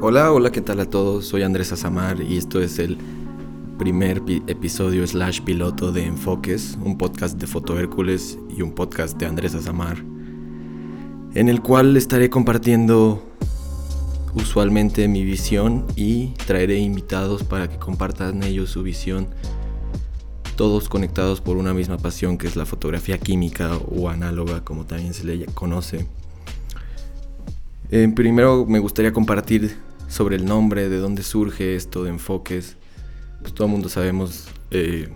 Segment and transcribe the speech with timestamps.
[0.00, 1.26] Hola, hola, ¿qué tal a todos?
[1.26, 2.96] Soy Andrés Azamar y esto es el
[3.80, 9.26] primer episodio slash piloto de Enfoques, un podcast de Foto Hércules y un podcast de
[9.26, 9.96] Andrés Azamar,
[11.34, 13.20] en el cual estaré compartiendo
[14.34, 19.26] usualmente mi visión y traeré invitados para que compartan ellos su visión,
[20.54, 25.12] todos conectados por una misma pasión que es la fotografía química o análoga, como también
[25.12, 26.06] se le conoce.
[28.14, 32.76] Primero me gustaría compartir sobre el nombre, de dónde surge esto de enfoques.
[33.40, 35.08] Pues todo el mundo sabemos eh,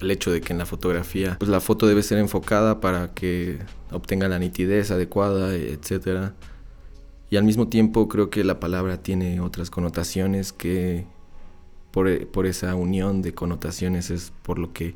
[0.00, 3.58] el hecho de que en la fotografía pues la foto debe ser enfocada para que
[3.90, 6.32] obtenga la nitidez adecuada, etc.
[7.30, 11.06] Y al mismo tiempo creo que la palabra tiene otras connotaciones que
[11.90, 14.94] por, por esa unión de connotaciones es por lo que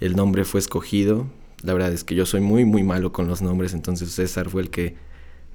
[0.00, 1.26] el nombre fue escogido.
[1.62, 4.62] La verdad es que yo soy muy muy malo con los nombres, entonces César fue
[4.62, 4.96] el que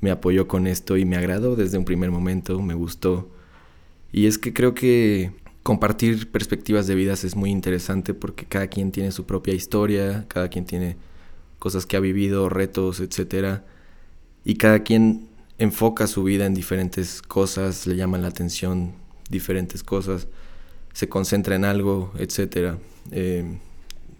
[0.02, 3.30] me apoyó con esto y me agradó desde un primer momento, me gustó.
[4.12, 5.32] Y es que creo que
[5.64, 10.50] compartir perspectivas de vidas es muy interesante porque cada quien tiene su propia historia, cada
[10.50, 10.98] quien tiene
[11.60, 13.62] cosas que ha vivido, retos, etc.
[14.46, 15.28] Y cada quien
[15.58, 18.94] enfoca su vida en diferentes cosas, le llaman la atención
[19.30, 20.28] diferentes cosas,
[20.94, 22.78] se concentra en algo, etc.
[23.12, 23.58] Eh,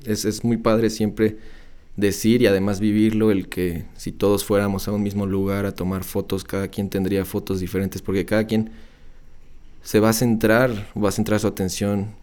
[0.06, 1.38] es, es muy padre siempre
[2.00, 6.04] decir y además vivirlo, el que si todos fuéramos a un mismo lugar a tomar
[6.04, 8.72] fotos, cada quien tendría fotos diferentes, porque cada quien
[9.82, 12.16] se va a centrar, va a centrar su atención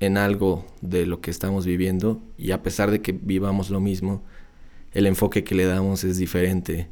[0.00, 4.22] en algo de lo que estamos viviendo y a pesar de que vivamos lo mismo,
[4.92, 6.88] el enfoque que le damos es diferente.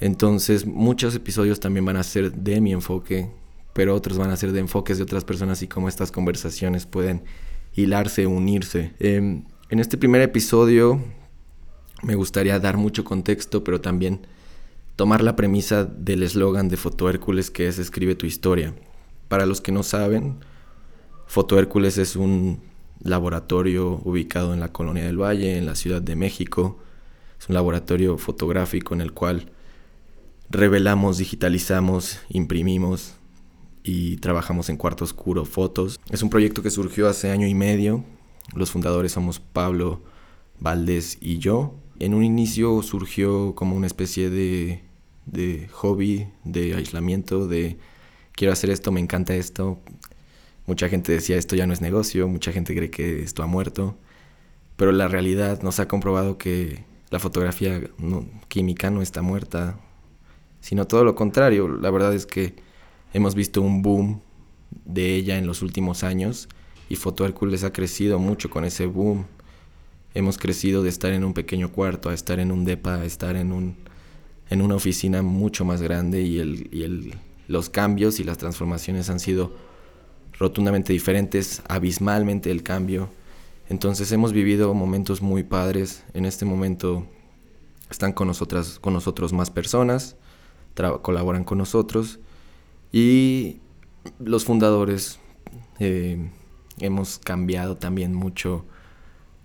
[0.00, 3.30] Entonces muchos episodios también van a ser de mi enfoque,
[3.72, 7.22] pero otros van a ser de enfoques de otras personas y cómo estas conversaciones pueden
[7.74, 8.92] hilarse, unirse.
[8.98, 11.00] Em, en este primer episodio
[12.02, 14.26] me gustaría dar mucho contexto, pero también
[14.96, 18.74] tomar la premisa del eslogan de Foto Hércules que es Escribe tu historia.
[19.28, 20.40] Para los que no saben,
[21.26, 22.60] Foto Hércules es un
[23.02, 26.78] laboratorio ubicado en la Colonia del Valle, en la Ciudad de México.
[27.40, 29.50] Es un laboratorio fotográfico en el cual
[30.50, 33.14] revelamos, digitalizamos, imprimimos
[33.82, 35.98] y trabajamos en cuarto oscuro fotos.
[36.10, 38.04] Es un proyecto que surgió hace año y medio.
[38.54, 40.02] Los fundadores somos Pablo
[40.60, 41.74] Valdés y yo.
[42.02, 44.82] En un inicio surgió como una especie de,
[45.24, 47.78] de hobby, de aislamiento, de
[48.32, 49.78] quiero hacer esto, me encanta esto.
[50.66, 53.96] Mucha gente decía esto ya no es negocio, mucha gente cree que esto ha muerto,
[54.74, 57.80] pero la realidad nos ha comprobado que la fotografía
[58.48, 59.78] química no está muerta,
[60.60, 61.68] sino todo lo contrario.
[61.68, 62.56] La verdad es que
[63.12, 64.22] hemos visto un boom
[64.84, 66.48] de ella en los últimos años
[66.88, 69.24] y Foto Hércules ha crecido mucho con ese boom
[70.14, 73.36] hemos crecido de estar en un pequeño cuarto a estar en un depa, a estar
[73.36, 73.76] en, un,
[74.50, 77.14] en una oficina mucho más grande y, el, y el,
[77.48, 79.52] los cambios y las transformaciones han sido
[80.38, 83.08] rotundamente diferentes, abismalmente el cambio.
[83.68, 86.04] Entonces hemos vivido momentos muy padres.
[86.14, 87.06] En este momento
[87.90, 90.16] están con, nosotras, con nosotros más personas,
[91.02, 92.18] colaboran con nosotros
[92.90, 93.60] y
[94.18, 95.18] los fundadores
[95.78, 96.30] eh,
[96.78, 98.64] hemos cambiado también mucho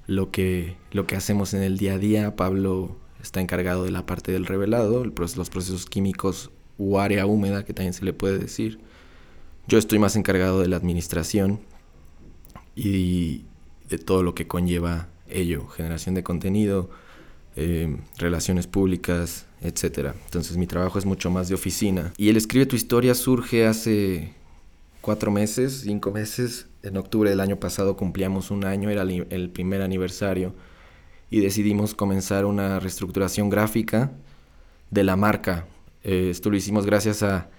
[0.07, 2.35] lo que, lo que hacemos en el día a día.
[2.35, 7.73] Pablo está encargado de la parte del revelado, los procesos químicos u área húmeda, que
[7.73, 8.79] también se le puede decir.
[9.67, 11.59] Yo estoy más encargado de la administración
[12.75, 13.44] y
[13.90, 16.90] de todo lo que conlleva ello, generación de contenido,
[17.56, 20.13] eh, relaciones públicas, etc.
[20.25, 22.13] Entonces mi trabajo es mucho más de oficina.
[22.16, 24.34] Y el Escribe tu historia surge hace
[25.01, 29.82] cuatro meses, cinco meses, en octubre del año pasado cumplíamos un año, era el primer
[29.82, 30.54] aniversario,
[31.30, 34.12] y decidimos comenzar una reestructuración gráfica
[34.92, 35.66] de la marca.
[36.04, 37.50] Eh, esto lo hicimos gracias a,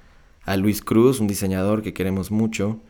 [0.57, 2.81] Luis Cruz, un diseñador que queremos mucho,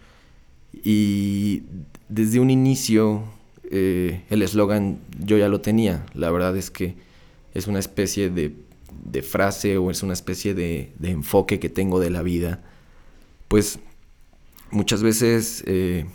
[0.73, 1.65] y
[2.09, 3.25] desde un inicio
[3.69, 6.07] eh, el eslogan yo ya lo tenía.
[6.15, 6.95] La verdad es que
[7.55, 8.55] es una especie de,
[9.23, 12.63] frase o es una especie de, enfoque que tengo de la vida.
[13.49, 13.81] Pues
[14.71, 16.07] muchas veces eh,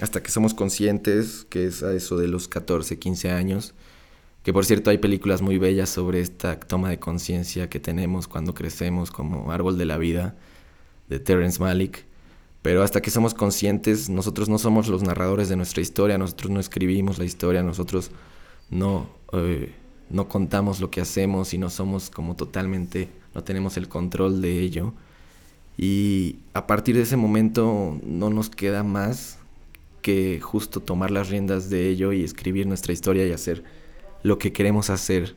[0.00, 3.74] hasta que somos conscientes, que es a eso de los 14, 15 años,
[4.42, 8.54] que por cierto hay películas muy bellas sobre esta toma de conciencia que tenemos cuando
[8.54, 10.36] crecemos como Árbol de la Vida
[11.08, 12.04] de Terence Malick,
[12.62, 16.60] pero hasta que somos conscientes, nosotros no somos los narradores de nuestra historia, nosotros no
[16.60, 18.10] escribimos la historia, nosotros
[18.70, 19.72] no, eh,
[20.10, 24.60] no contamos lo que hacemos y no somos como totalmente, no tenemos el control de
[24.60, 24.92] ello.
[25.76, 29.38] Y a partir de ese momento no nos queda más
[30.42, 33.64] justo tomar las riendas de ello y escribir nuestra historia y hacer
[34.22, 35.36] lo que queremos hacer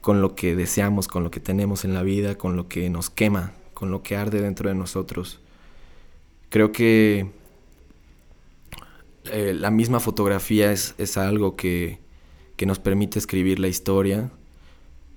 [0.00, 3.08] con lo que deseamos, con lo que tenemos en la vida, con lo que nos
[3.08, 5.40] quema, con lo que arde dentro de nosotros.
[6.50, 7.30] Creo que
[9.24, 12.00] eh, la misma fotografía es, es algo que,
[12.56, 14.30] que, nos permite escribir la historia,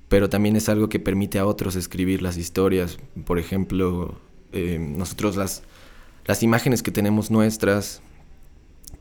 [0.07, 2.97] pero también es algo que permite a otros escribir las historias.
[3.25, 4.18] Por ejemplo,
[4.53, 5.63] eh, nosotros las,
[6.25, 8.01] las imágenes que tenemos nuestras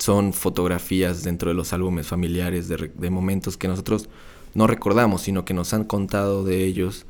[0.07, 4.09] son fotografías dentro de los álbumes familiares de, momentos que nosotros
[4.55, 7.07] no recordamos, sino que nos han contado de ellos.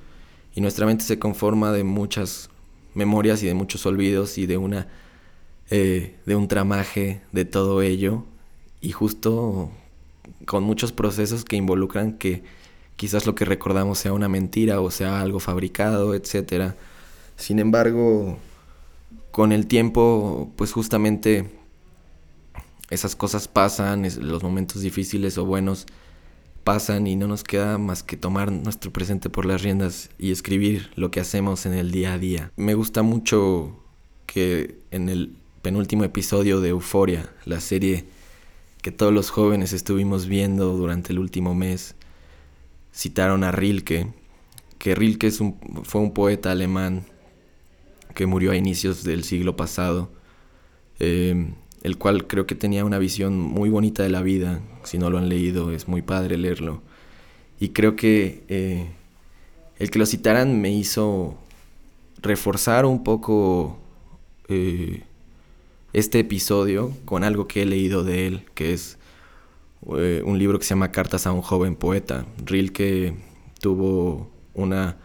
[0.54, 2.48] Y nuestra mente se conforma de muchas
[2.94, 4.88] memorias y de muchos olvidos y de una
[5.68, 8.24] eh, de un tramaje de todo ello
[8.80, 9.70] y justo
[10.46, 12.44] con muchos procesos que involucran que
[12.96, 16.76] quizás lo que recordamos sea una mentira o sea algo fabricado, etcétera.
[17.36, 18.38] Sin embargo,
[19.32, 21.50] con el tiempo, pues justamente
[22.90, 25.86] esas cosas pasan, los momentos difíciles o buenos
[26.64, 30.90] pasan y no nos queda más que tomar nuestro presente por las riendas y escribir
[30.96, 32.52] lo que hacemos en el día a día.
[32.56, 33.84] Me gusta mucho
[34.26, 38.06] que en el penúltimo episodio de Euforia, la serie
[38.82, 41.94] que todos los jóvenes estuvimos viendo durante el último mes,
[42.92, 44.12] citaron a Rilke,
[44.78, 47.04] que Rilke es un, fue un poeta alemán
[48.14, 50.12] que murió a inicios del siglo pasado,
[50.98, 51.52] eh,
[51.82, 55.18] el cual creo que tenía una visión muy bonita de la vida, si no lo
[55.18, 56.82] han leído es muy padre leerlo,
[57.60, 58.86] y creo que eh,
[59.78, 61.36] el que lo citaran me hizo
[62.20, 63.78] reforzar un poco
[64.48, 65.02] eh,
[65.92, 68.98] este episodio con algo que he leído de él, que es
[69.96, 72.26] eh, un libro que se llama Cartas a un joven poeta.
[72.44, 73.14] Rilke
[73.60, 74.96] tuvo una,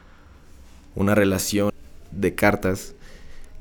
[0.95, 1.71] una relación
[2.11, 2.95] de cartas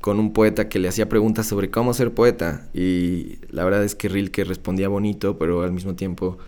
[0.01, 3.95] con un poeta que le hacía preguntas sobre cómo ser poeta y la verdad es
[3.95, 6.39] que Rilke respondía bonito, pero al mismo tiempo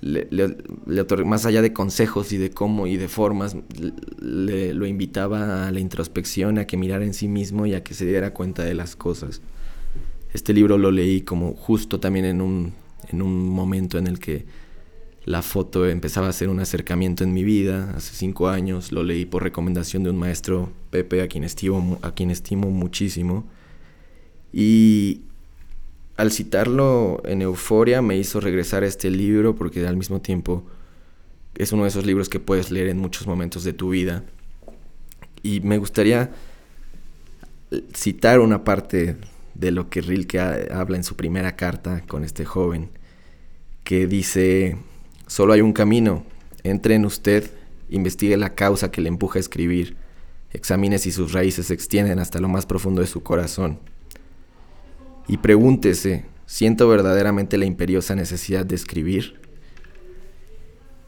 [0.00, 0.26] le,
[1.24, 3.56] más allá de consejos y de cómo y de formas,
[4.20, 7.94] le, lo invitaba a la introspección, a que mirara en sí mismo y a que
[7.94, 9.40] se diera cuenta de las cosas.
[10.32, 12.74] Este libro lo leí como justo también en un,
[13.08, 14.44] en un momento en el que
[15.24, 19.24] la foto empezaba a ser un acercamiento en mi vida, hace cinco años, lo leí
[19.24, 23.44] por recomendación de un maestro, Pepe, a quien estimo, a quien estimo muchísimo.
[24.52, 25.22] Y
[26.16, 30.64] al citarlo en Euforia me hizo regresar a este libro porque al mismo tiempo
[31.56, 34.24] es uno de esos libros que puedes leer en muchos momentos de tu vida.
[35.42, 36.32] Y me gustaría
[37.94, 39.16] citar una parte
[39.54, 42.90] de lo que Rilke habla en su primera carta con este joven,
[43.84, 44.76] que dice,
[45.26, 46.24] solo hay un camino,
[46.62, 47.50] entre en usted,
[47.88, 49.96] investigue la causa que le empuja a escribir,
[50.52, 53.78] examine si sus raíces se extienden hasta lo más profundo de su corazón.
[55.28, 59.40] Y pregúntese, ¿siento verdaderamente la imperiosa necesidad de escribir?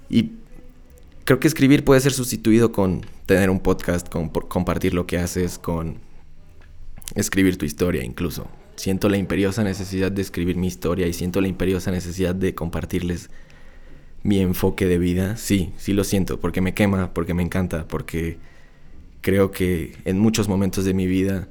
[0.08, 0.32] Y
[1.24, 5.58] creo que escribir puede ser sustituido con tener un podcast, con compartir lo que haces,
[5.58, 5.98] con
[7.14, 8.48] escribir tu historia incluso.
[8.76, 13.30] Siento la imperiosa necesidad de escribir mi historia y siento la imperiosa necesidad de compartirles
[14.26, 15.36] mi enfoque de vida.
[15.36, 18.38] Sí, sí lo siento, porque me quema, porque me encanta, porque
[19.20, 21.48] creo que en muchos momentos de mi vida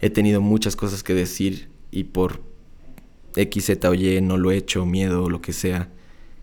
[0.00, 2.40] he tenido muchas cosas que decir y por
[3.34, 5.88] X, Z o Y no lo he hecho, miedo o lo que sea.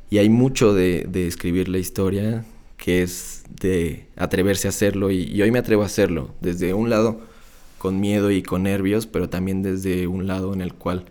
[0.10, 2.46] Y hay mucho de, escribir la historia
[2.78, 6.34] que es de atreverse a hacerlo y, y hoy me atrevo a hacerlo.
[6.42, 7.22] Desde un lado
[7.78, 11.06] con miedo y con nervios, pero también desde un lado en el cual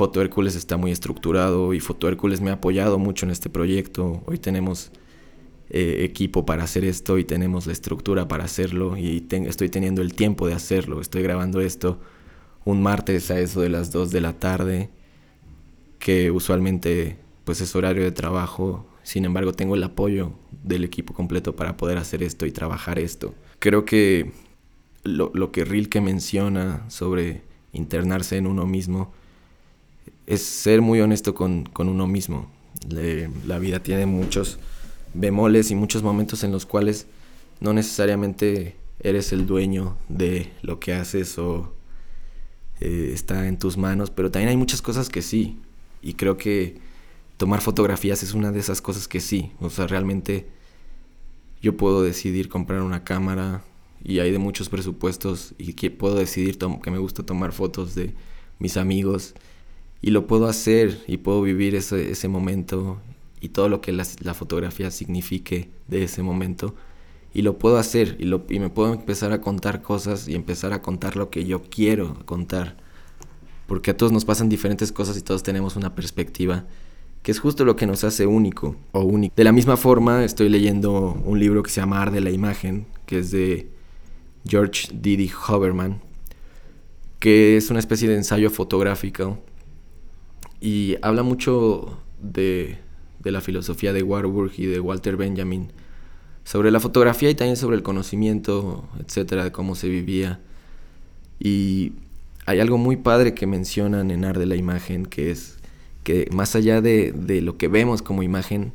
[0.00, 4.22] Foto Hércules está muy estructurado y Foto Hércules me ha apoyado mucho en este proyecto.
[4.24, 4.92] Hoy tenemos
[5.68, 10.14] eh, equipo para hacer esto y tenemos la estructura para hacerlo y estoy teniendo el
[10.14, 11.02] tiempo de hacerlo.
[11.02, 12.00] Estoy grabando esto
[12.64, 14.88] un martes a eso de las 2 de la tarde,
[15.98, 18.86] que usualmente pues es horario de trabajo.
[19.02, 23.34] Sin embargo, tengo el apoyo del equipo completo para poder hacer esto y trabajar esto.
[23.58, 24.32] Creo que
[25.04, 27.42] lo, lo que Rilke menciona sobre
[27.74, 29.12] internarse en uno mismo
[30.30, 32.48] es ser muy honesto con, uno mismo.
[33.46, 34.58] la vida tiene muchos
[35.12, 37.06] bemoles y muchos momentos en los cuales
[37.58, 41.74] no necesariamente eres el dueño de lo que haces o
[42.80, 45.58] eh, está en tus manos, pero también hay muchas cosas que sí.
[46.00, 46.78] Y creo que
[47.36, 49.50] tomar fotografías es una de esas cosas que sí.
[49.58, 50.46] O sea, realmente
[51.60, 53.64] yo puedo decidir comprar una cámara,
[54.02, 58.14] y hay de muchos presupuestos y que puedo decidir que me gusta tomar fotos de
[58.58, 59.34] mis amigos
[60.02, 62.98] y lo puedo hacer y puedo vivir ese, ese momento
[63.40, 66.74] y todo lo que la, la, fotografía signifique de ese momento
[67.32, 70.72] y lo puedo hacer y, lo, y me puedo empezar a contar cosas y empezar
[70.72, 72.76] a contar lo que yo quiero contar
[73.66, 76.66] porque a todos nos pasan diferentes cosas y todos tenemos una perspectiva
[77.22, 79.34] que es justo lo que nos hace único o único.
[79.36, 83.18] De la misma forma estoy leyendo un libro que se llama Arde la imagen, que
[83.18, 83.68] es de
[84.46, 86.00] George Didi Hoberman,
[87.18, 89.38] que es una especie de ensayo fotográfico
[90.60, 92.78] y habla mucho de,
[93.20, 95.72] de la filosofía de Warburg y de Walter Benjamin
[96.44, 100.40] sobre la fotografía y también sobre el conocimiento, etcétera, de cómo se vivía.
[101.38, 101.92] Y
[102.46, 105.58] hay algo muy padre que mencionan en Ar de la Imagen, que es
[106.02, 108.72] que más allá de, de lo que vemos como imagen,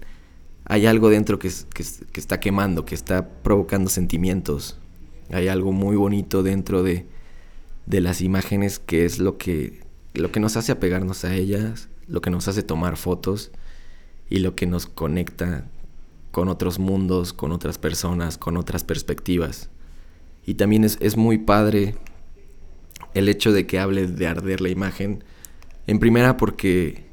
[0.65, 4.77] hay algo dentro que, que, que, está quemando, que está provocando sentimientos.
[5.31, 7.05] Hay algo muy bonito dentro de,
[7.85, 9.81] de las imágenes que es lo que,
[10.15, 13.51] lo que nos hace apegarnos a ellas, lo que nos hace tomar fotos
[14.29, 15.65] y lo que nos conecta
[16.31, 19.69] con otros mundos, con otras personas, con otras perspectivas.
[20.45, 21.95] Y también es, es muy padre
[23.13, 25.23] el hecho de que hable de arder la imagen.
[25.87, 27.05] En primera porque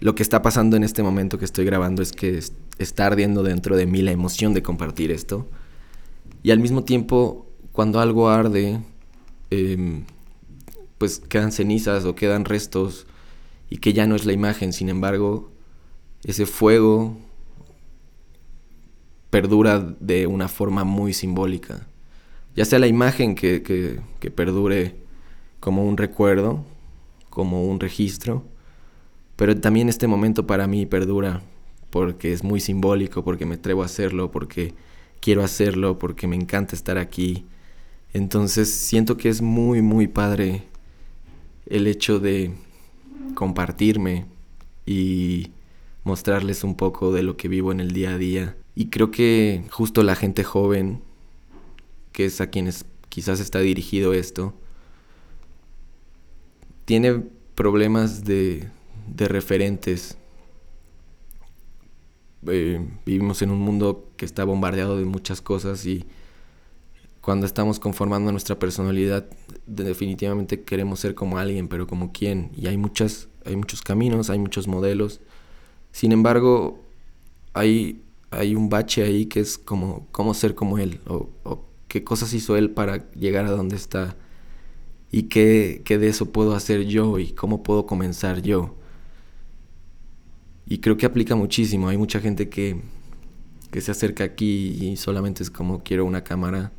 [0.00, 2.40] lo que está pasando en este momento que estoy grabando es que
[2.78, 5.48] está ardiendo dentro de mí la emoción de compartir esto.
[6.42, 8.80] Y al mismo tiempo, cuando algo arde,
[9.50, 10.04] eh,
[10.98, 13.06] pues quedan cenizas o quedan restos
[13.70, 14.72] y que ya no es la imagen.
[14.72, 15.50] Sin embargo,
[16.24, 17.16] ese fuego
[19.30, 21.86] perdura de una forma muy simbólica.
[22.56, 24.96] Ya sea la imagen que, que, perdure
[25.60, 26.64] como un recuerdo,
[27.30, 28.44] como un registro,
[29.36, 31.42] pero también este momento para mí perdura
[31.90, 34.74] porque es muy simbólico, porque me atrevo a hacerlo, porque
[35.20, 37.46] quiero hacerlo, porque me encanta estar aquí.
[38.12, 40.64] Entonces siento que es muy, muy padre
[41.68, 42.52] el hecho de
[43.34, 44.26] compartirme
[44.86, 45.52] y
[46.04, 48.56] mostrarles un poco de lo que vivo en el día a día.
[48.74, 51.02] Y creo que justo la gente joven,
[52.12, 54.54] que es a quienes quizás está dirigido esto,
[56.84, 57.22] tiene
[57.54, 58.68] problemas de,
[59.06, 60.16] de referentes.
[62.46, 66.06] Eh, vivimos en un mundo que está bombardeado de muchas cosas y
[67.28, 69.26] cuando estamos conformando nuestra personalidad,
[69.66, 72.50] definitivamente queremos ser como alguien, pero como quién.
[72.56, 75.20] Y hay muchas, hay muchos caminos, hay muchos modelos.
[75.92, 76.82] Sin embargo,
[77.52, 82.32] hay, hay un bache ahí que es como cómo ser como él, o, qué cosas
[82.32, 84.16] hizo él para llegar a donde está,
[85.12, 88.74] y qué, qué de eso puedo hacer yo, y cómo puedo comenzar yo.
[90.64, 91.90] Y creo que aplica muchísimo.
[91.90, 92.80] Hay mucha gente que,
[93.70, 96.72] que se acerca aquí y solamente es como quiero una cámara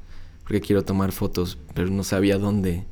[0.49, 2.83] porque quiero tomar fotos, pero no sabía dónde.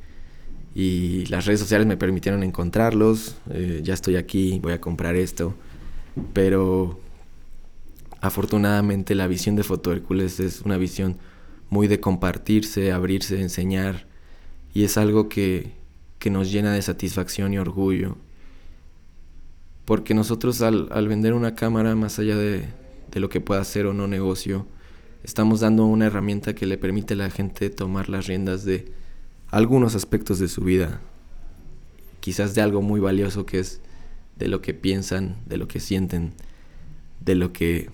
[0.76, 3.34] Y las redes sociales me permitieron encontrarlos.
[3.50, 5.56] Eh, ya estoy aquí, voy a comprar esto.
[6.32, 7.00] Pero
[8.20, 11.16] afortunadamente la visión de Foto Hércules es una visión
[11.68, 14.06] muy de compartirse, abrirse, enseñar.
[14.72, 15.72] Y es algo que,
[16.20, 18.18] que nos llena de satisfacción y orgullo.
[19.84, 22.68] Porque nosotros al, al vender una cámara, más allá de,
[23.10, 24.64] de lo que pueda ser o no negocio,
[25.22, 28.92] estamos dando una herramienta que le permite a la gente tomar las riendas de
[29.50, 31.00] algunos aspectos de su vida,
[32.20, 33.80] quizás de algo muy valioso que es
[34.36, 36.32] de lo que piensan, de lo que sienten,
[37.20, 37.90] de lo que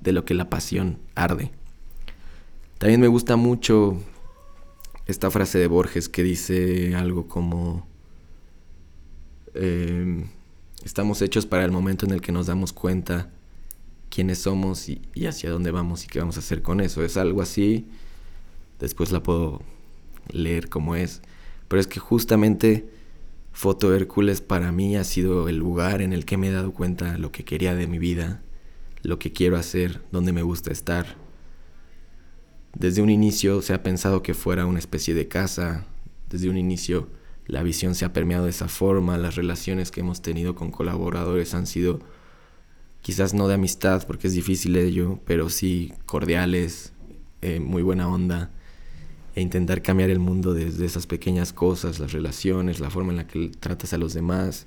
[0.00, 1.50] de lo que la pasión arde.
[2.78, 4.00] También me gusta mucho
[5.06, 7.86] esta frase de Borges que dice algo como
[9.54, 10.28] em,
[10.84, 13.30] estamos hechos para el momento en el que nos damos cuenta
[14.10, 17.04] quiénes somos y, hacia dónde vamos y qué vamos a hacer con eso.
[17.04, 17.86] Es algo así,
[18.80, 19.62] después la puedo
[20.30, 21.22] leer como es,
[21.68, 22.88] pero es que justamente
[23.52, 27.18] Foto Hércules para mí ha sido el lugar en el que me he dado cuenta
[27.18, 28.42] lo que quería de mi vida,
[29.02, 31.16] lo que quiero hacer, dónde me gusta estar.
[32.74, 35.86] Desde un inicio se ha pensado que fuera una especie de casa,
[36.28, 37.08] desde un inicio
[37.48, 41.54] la visión se ha permeado de esa forma, las relaciones que hemos tenido con colaboradores
[41.54, 42.00] han sido
[43.08, 46.92] quizás no de amistad porque es difícil ello, pero sí cordiales,
[47.40, 48.50] eh, muy buena onda,
[49.34, 53.26] e intentar cambiar el mundo desde esas pequeñas cosas, las relaciones, la forma en la
[53.26, 54.66] que tratas a los demás.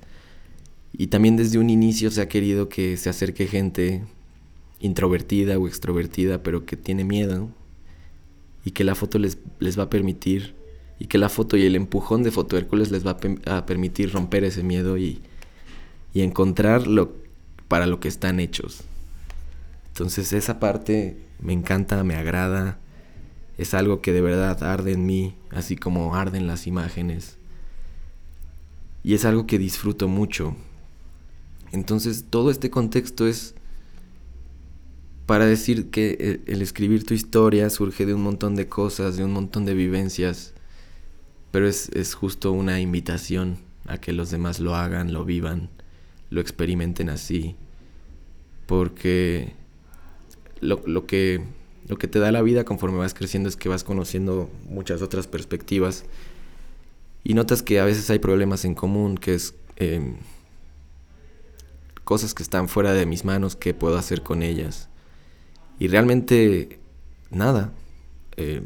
[0.92, 4.02] Y también desde un inicio se ha querido que se acerque gente
[4.80, 7.48] introvertida o extrovertida, pero que tiene miedo,
[8.64, 10.56] y que la foto les, les va a permitir,
[10.98, 14.42] y que la foto y el empujón de Foto Hércules les va a, permitir romper
[14.42, 15.20] ese miedo y,
[16.12, 17.21] y encontrar lo
[17.72, 18.82] para lo que están hechos.
[19.88, 22.78] Entonces esa parte me encanta, me agrada,
[23.56, 27.38] es algo que de verdad arde en mí, así como arden las imágenes.
[29.02, 30.54] Y es algo que disfruto mucho.
[31.72, 33.54] Entonces todo este contexto es
[35.24, 39.32] para decir que el escribir tu historia surge de un montón de cosas, de un
[39.32, 40.52] montón de vivencias,
[41.52, 45.70] pero es, es justo una invitación a que los demás lo hagan, lo vivan,
[46.32, 47.56] lo experimenten así
[48.66, 49.52] porque
[50.60, 51.44] lo, que
[51.86, 55.26] lo que te da la vida conforme vas creciendo es que vas conociendo muchas otras
[55.26, 56.06] perspectivas
[57.22, 60.16] y notas que a veces hay problemas en común, que es em,
[62.02, 64.88] cosas que están fuera de mis manos, qué puedo hacer con ellas.
[65.78, 66.80] Y realmente
[67.30, 67.72] nada.
[68.36, 68.62] Eh,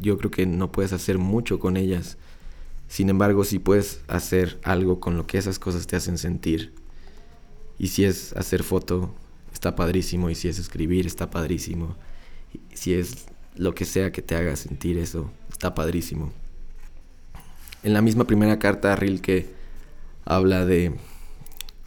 [0.00, 2.16] yo creo que no puedes hacer mucho con ellas.
[2.86, 6.77] Sin embargo, sí puedes hacer algo con lo que esas cosas te hacen sentir.
[7.78, 9.14] Y si es hacer foto,
[9.52, 10.30] está padrísimo.
[10.30, 11.96] Y si es escribir, está padrísimo.
[12.52, 16.32] Y si es lo que sea que te haga sentir eso, está padrísimo.
[17.82, 19.46] En la misma primera carta, Rilke
[20.24, 20.94] habla de.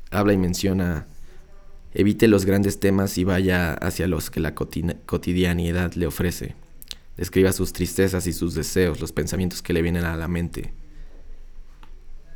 [0.10, 1.08] habla y menciona.
[1.94, 6.56] Evite los grandes temas y vaya hacia los que la cotidianidad le ofrece.
[7.18, 10.74] Describa sus tristezas y sus deseos, los pensamientos que le vienen a la mente.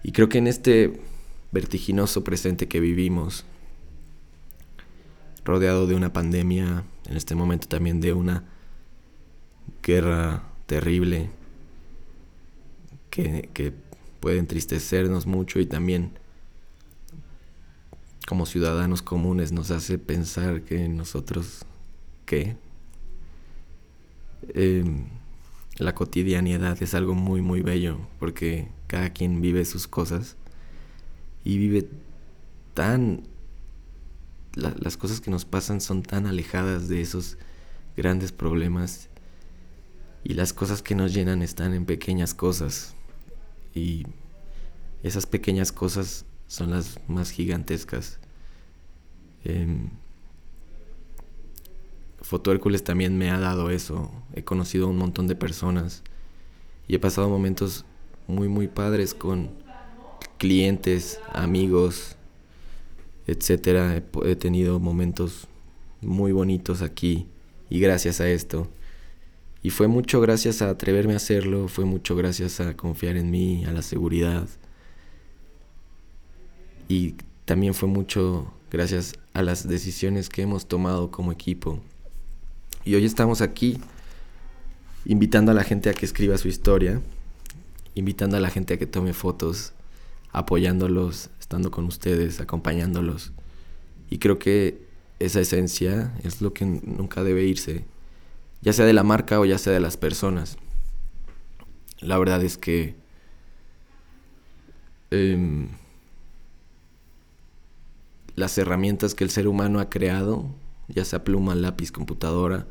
[0.03, 0.99] Y creo que en este
[1.55, 3.45] vertiginoso presente que vivimos,
[5.45, 8.43] rodeado de una pandemia, en este momento también de una
[9.81, 11.29] guerra terrible
[13.09, 13.71] que, que
[14.19, 16.11] puede entristecernos mucho y también
[18.27, 21.63] como ciudadanos comunes nos hace pensar que nosotros,
[22.25, 22.57] ¿qué?
[24.49, 25.05] Em,
[25.77, 30.35] la cotidianidad es algo muy, muy bello, porque cada quien vive sus cosas
[31.45, 31.87] y vive
[32.73, 33.23] tan...
[34.55, 37.37] las cosas que nos pasan son tan alejadas de esos
[37.95, 39.07] grandes problemas
[40.23, 42.95] y las cosas que nos llenan están en pequeñas cosas
[43.73, 44.05] y
[45.03, 48.19] esas pequeñas cosas son las más gigantescas.
[49.43, 49.89] Em,
[52.21, 54.11] Foto Hércules también me ha dado eso.
[54.33, 56.01] He conocido a un montón de personas
[56.87, 57.85] y he pasado momentos
[58.27, 59.51] muy, muy padres con
[60.37, 62.15] clientes, amigos,
[63.27, 64.01] etcétera.
[64.25, 65.47] He, tenido momentos
[66.01, 67.27] muy bonitos aquí
[67.69, 68.67] y gracias a esto.
[69.61, 73.65] Y fue mucho gracias a atreverme a hacerlo, fue mucho gracias a confiar en mí,
[73.65, 74.47] a la seguridad.
[76.87, 81.79] Y también fue mucho gracias a las decisiones que hemos tomado como equipo.
[82.83, 83.79] Y hoy estamos aquí
[85.05, 87.01] invitando a la gente a que escriba su historia,
[87.95, 89.73] invitando a la gente a que tome fotos,
[90.35, 93.31] apoyándolos, estando con ustedes, acompañándolos.
[94.09, 94.85] Y creo que
[95.19, 97.85] esa esencia es lo que nunca debe irse,
[98.61, 100.57] ya sea de la marca o ya sea de las personas.
[102.01, 102.95] La verdad es que
[105.11, 105.69] em,
[108.35, 110.53] las herramientas que el ser humano ha creado
[110.87, 112.67] ya sea pluma, lápiz, computadora,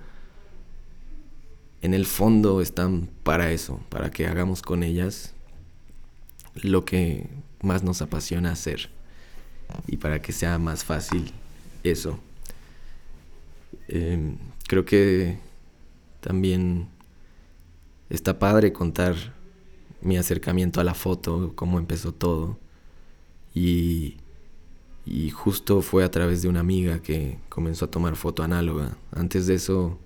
[1.81, 5.34] en el fondo están para eso, para que hagamos con ellas
[6.55, 7.29] lo que
[7.62, 8.90] más nos apasiona hacer
[9.87, 11.33] y para que sea más fácil
[11.83, 12.19] eso.
[13.88, 14.37] Em,
[14.69, 15.38] creo que
[16.21, 16.88] también
[18.11, 19.14] está padre contar
[20.01, 22.59] mi acercamiento a la foto, cómo empezó todo
[23.55, 24.19] y
[25.07, 28.97] y justo fue a través de una amiga que comenzó a tomar foto análoga.
[29.12, 29.99] Antes de eso,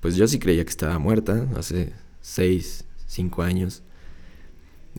[0.00, 3.82] pues yo sí creía que estaba muerta, hace seis, cinco años.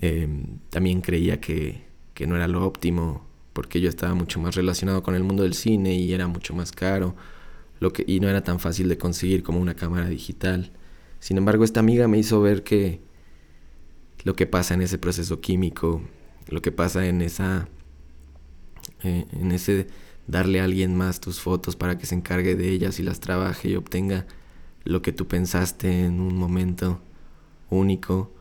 [0.02, 5.04] Em, también creía que, que no era lo óptimo, porque yo estaba mucho más relacionado
[5.04, 7.16] con el mundo del cine y era mucho más caro,
[7.80, 10.72] lo que, y no era tan fácil de conseguir como una cámara digital.
[11.20, 13.02] Sin embargo, esta amiga me hizo ver que
[14.24, 16.02] lo que pasa en ese proceso químico,
[16.48, 17.68] lo que pasa en esa
[19.04, 19.88] eh, en ese
[20.28, 23.70] darle a alguien más tus fotos para que se encargue de ellas y las trabaje
[23.70, 24.26] y obtenga
[24.84, 27.00] lo que tú pensaste en un momento
[27.70, 28.34] único.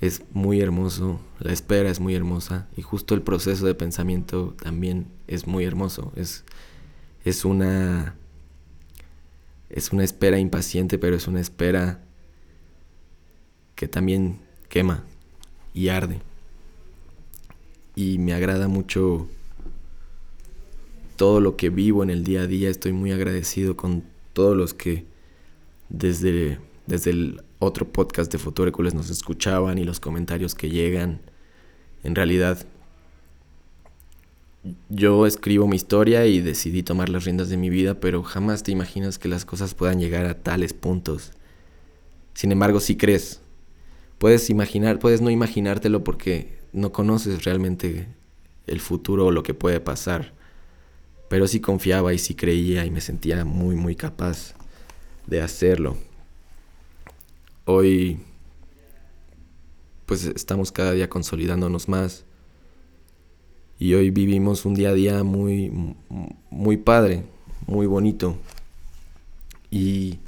[0.00, 5.06] Es muy hermoso, la espera es muy hermosa y justo el proceso de pensamiento también
[5.26, 6.12] es muy hermoso.
[6.16, 6.44] Es,
[7.24, 8.14] es una
[9.68, 12.00] es una espera impaciente, pero es una espera
[13.74, 15.04] que también quema
[15.74, 16.20] y arde.
[17.94, 19.28] Y me agrada mucho
[21.16, 22.70] todo lo que vivo en el día a día.
[22.70, 25.04] Estoy muy agradecido con todos los que
[25.88, 31.20] desde, desde el otro podcast de Futurécules nos escuchaban y los comentarios que llegan.
[32.02, 32.66] En realidad,
[34.88, 38.72] yo escribo mi historia y decidí tomar las riendas de mi vida, pero jamás te
[38.72, 41.32] imaginas que las cosas puedan llegar a tales puntos.
[42.34, 43.40] Sin embargo, si crees,
[44.18, 48.08] puedes imaginar, puedes no imaginártelo porque no conoces realmente
[48.66, 50.36] el futuro o lo que puede pasar
[51.28, 54.54] pero sí confiaba y sí creía y me sentía muy, muy capaz
[55.26, 55.96] de hacerlo.
[57.68, 58.20] Hoy,
[60.06, 62.24] pues estamos cada día consolidándonos más
[63.80, 65.72] y hoy vivimos un día a día muy,
[66.48, 67.24] muy padre,
[67.66, 68.36] muy bonito.
[69.68, 70.20] Y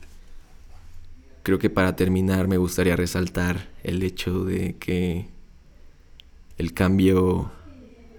[1.44, 5.28] creo que para terminar me gustaría resaltar el hecho de que
[6.56, 7.52] el cambio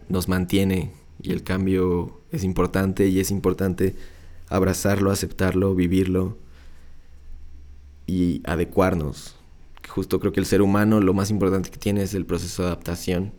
[0.07, 3.97] nos mantiene y el cambio es importante y es importante
[4.47, 6.37] abrazarlo, aceptarlo, vivirlo
[8.09, 9.35] y adecuarnos.
[9.87, 12.69] Justo creo que el ser humano lo más importante que tiene es el proceso de
[12.69, 13.33] adaptación.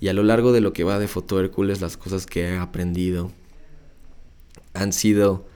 [0.00, 2.56] Y a lo largo de lo que va de Foto Hércules, las cosas que he
[2.56, 3.32] aprendido
[4.72, 5.46] han sido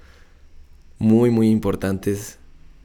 [0.98, 2.38] muy, muy importantes,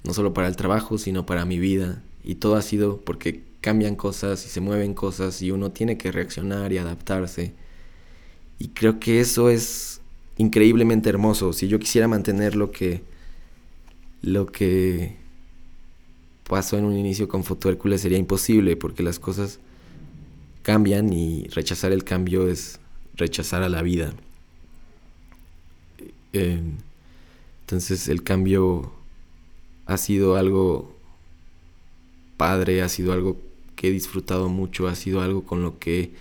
[0.03, 2.03] no solo para el trabajo, sino para mi vida.
[2.23, 6.12] Y todo ha sido porque cambian cosas y se mueven cosas y uno tiene que
[6.12, 7.53] reaccionar y adaptarse.
[8.60, 10.01] Y creo que eso es
[10.38, 11.51] increíblemente hermoso.
[11.51, 13.01] Si yo quisiera mantener lo que
[14.23, 15.15] lo que
[16.49, 19.59] pasó en un inicio con Foto Hércules sería imposible porque las cosas
[20.63, 22.79] cambian y rechazar el cambio es
[23.15, 24.13] rechazar a la vida.
[26.31, 26.62] Eh,
[27.62, 28.91] entonces el cambio
[29.86, 30.95] ha sido algo
[32.38, 33.38] padre, ha sido algo
[33.75, 36.12] que he disfrutado mucho, ha sido algo con lo que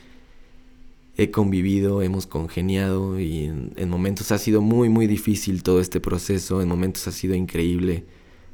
[1.17, 6.63] he convivido, hemos congeniado y en, momentos ha sido muy muy difícil todo este proceso,
[6.63, 8.05] en momentos ha sido increíble,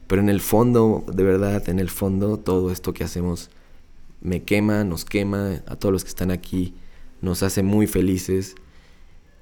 [0.07, 3.51] pero en el fondo, de verdad, en el fondo todo esto que hacemos
[4.21, 6.75] me quema, nos quema, a todos los que están aquí
[7.21, 8.55] nos hace muy felices.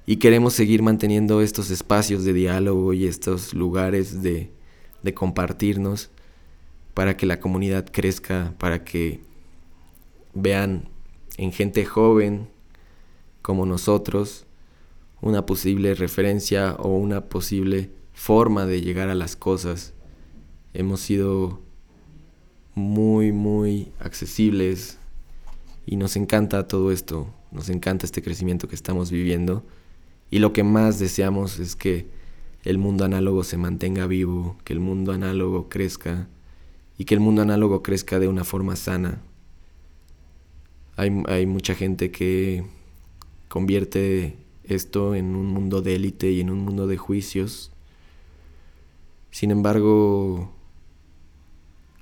[0.05, 4.51] Y queremos seguir manteniendo estos espacios de diálogo y estos lugares de,
[5.03, 6.09] de compartirnos
[6.93, 9.19] para que la comunidad crezca, para que
[10.33, 10.87] vean
[11.37, 12.47] en gente joven,
[13.47, 14.45] como nosotros
[15.21, 19.93] una posible referencia o una posible forma de llegar a las cosas.
[20.73, 21.61] Hemos sido
[22.75, 24.97] muy, muy accesibles
[25.85, 29.63] y nos encanta todo esto, nos encanta este crecimiento que estamos viviendo
[30.29, 32.05] y lo que más deseamos es que
[32.65, 36.27] el mundo análogo se mantenga vivo, que el mundo análogo crezca
[36.97, 39.21] y que el mundo análogo crezca de una forma sana.
[40.97, 42.75] Hay, hay mucha gente que
[43.47, 47.71] convierte esto en un mundo de élite y en un mundo de juicios.
[49.31, 50.51] Sin embargo,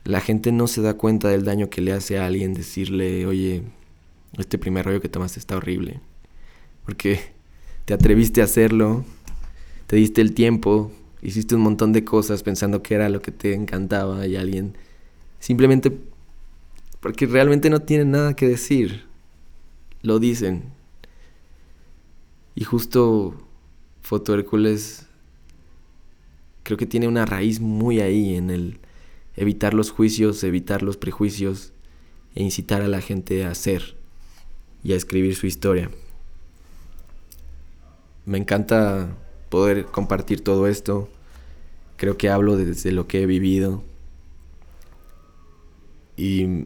[0.04, 3.64] la gente no se da cuenta del daño que le hace a alguien decirle, oye,
[4.38, 6.00] este primer rollo que tomaste está horrible.
[6.86, 7.20] Porque
[7.86, 9.06] te atreviste a hacerlo,
[9.88, 13.54] te diste el tiempo, hiciste un montón de cosas pensando que era lo que te
[13.54, 14.78] encantaba y alguien
[15.40, 15.92] simplemente
[17.00, 19.06] porque realmente no tiene nada que decir,
[20.02, 20.75] lo dicen
[22.56, 23.36] y justo
[24.02, 25.08] Foto Hércules
[26.64, 28.80] creo que tiene una raíz muy ahí en el
[29.36, 31.74] evitar los juicios, evitar los prejuicios
[32.34, 33.96] e incitar a la gente a hacer
[34.84, 35.90] y a escribir su historia.
[38.26, 39.16] Me encanta
[39.50, 41.10] poder compartir todo esto.
[41.98, 43.84] Creo que hablo desde lo que he vivido.
[46.18, 46.66] Y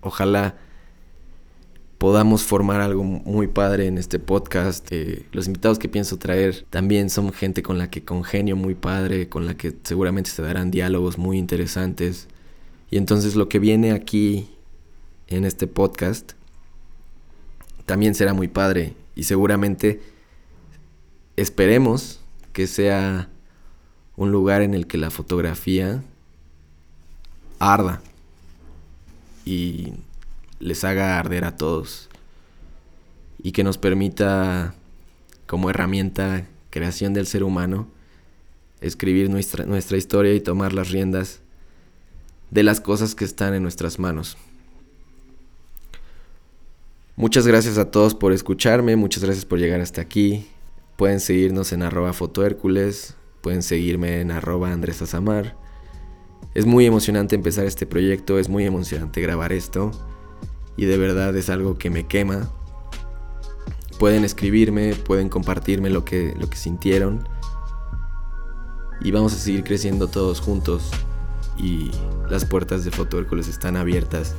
[0.00, 0.58] ojalá
[2.00, 4.90] podamos formar algo muy padre en este podcast.
[4.90, 9.28] Eh, los invitados que pienso traer también son gente con la que congenio muy padre,
[9.28, 12.26] con la que seguramente se darán diálogos muy interesantes.
[12.90, 14.48] Y entonces lo que viene aquí
[15.26, 16.32] en este podcast
[17.84, 20.00] también será muy padre y seguramente
[21.36, 22.20] esperemos
[22.54, 23.28] que sea
[24.16, 26.02] un lugar en el que la fotografía
[27.58, 28.00] arda
[29.44, 29.92] y
[30.60, 32.08] les haga arder a todos
[33.42, 34.74] y que nos permita
[35.46, 37.88] como herramienta creación del ser humano
[38.80, 41.40] escribir nuestra, nuestra historia y tomar las riendas
[42.50, 44.36] de las cosas que están en nuestras manos.
[47.16, 50.46] Muchas gracias a todos por escucharme, muchas gracias por llegar hasta aquí.
[50.96, 55.56] Pueden seguirnos en arroba fotohércules, pueden seguirme en arroba Andrés Azamar.
[56.54, 59.92] Es muy emocionante empezar este proyecto, es muy emocionante grabar esto
[60.76, 62.50] y de verdad es algo que me quema.
[63.98, 67.28] Pueden escribirme, pueden compartirme lo que, lo que sintieron
[69.02, 70.90] y vamos a seguir creciendo todos juntos
[71.56, 71.90] y
[72.28, 74.34] las puertas de Foto Hércules están abiertas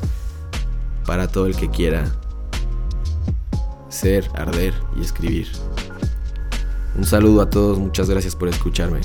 [1.05, 2.11] para todo el que quiera
[3.89, 5.47] ser, arder y escribir.
[6.97, 9.01] Un saludo a todos, muchas gracias por escucharme.